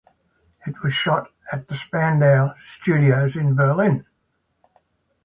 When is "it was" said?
0.65-0.95